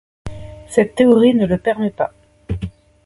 Cette 0.67 0.95
théorie 0.95 1.35
ne 1.35 1.45
le 1.45 1.59
permet 1.59 1.91
pas. 1.91 2.11